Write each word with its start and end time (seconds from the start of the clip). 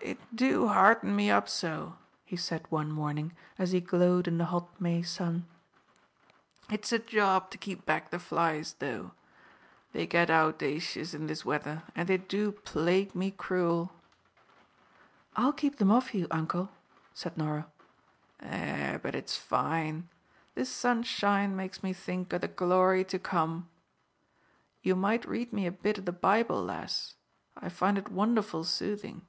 "It 0.00 0.34
do 0.34 0.68
hearten 0.68 1.14
me 1.16 1.28
up 1.30 1.48
so," 1.50 1.98
he 2.24 2.36
said 2.36 2.64
one 2.70 2.90
morning, 2.90 3.34
as 3.58 3.72
he 3.72 3.80
glowed 3.80 4.28
in 4.28 4.38
the 4.38 4.46
hot 4.46 4.80
May 4.80 5.02
sun. 5.02 5.44
"It's 6.70 6.92
a 6.92 6.98
job 7.00 7.50
to 7.50 7.58
keep 7.58 7.84
back 7.84 8.08
the 8.10 8.20
flies, 8.20 8.76
though. 8.78 9.12
They 9.92 10.06
get 10.06 10.28
owdacious 10.30 11.14
in 11.14 11.26
this 11.26 11.44
weather, 11.44 11.82
and 11.96 12.08
they 12.08 12.16
do 12.16 12.52
plague 12.52 13.14
me 13.14 13.32
cruel." 13.32 13.92
"I'll 15.36 15.52
keep 15.52 15.76
them 15.76 15.90
off 15.90 16.14
you, 16.14 16.26
uncle," 16.30 16.70
said 17.12 17.36
Norah. 17.36 17.66
"Eh, 18.40 18.96
but 18.98 19.14
it's 19.16 19.36
fine! 19.36 20.08
This 20.54 20.70
sunshine 20.70 21.54
makes 21.56 21.82
me 21.82 21.92
think 21.92 22.32
o' 22.32 22.38
the 22.38 22.48
glory 22.48 23.04
to 23.06 23.18
come. 23.18 23.68
You 24.80 24.94
might 24.96 25.28
read 25.28 25.52
me 25.52 25.66
a 25.66 25.72
bit 25.72 25.98
o' 25.98 26.02
the 26.02 26.12
Bible, 26.12 26.62
lass. 26.64 27.16
I 27.56 27.68
find 27.68 27.98
it 27.98 28.10
wonderful 28.10 28.62
soothing." 28.64 29.26